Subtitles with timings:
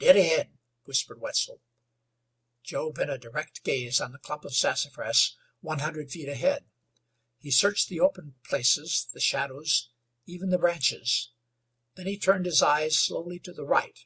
[0.00, 0.50] Dead ahead,"
[0.86, 1.62] whispered Wetzel.
[2.64, 6.64] Joe bent a direct gaze on the clump of sassafras one hundred feet ahead.
[7.38, 9.90] He searched the open places, the shadows
[10.26, 11.30] even the branches.
[11.94, 14.00] Then he turned his eyes slowly to the right.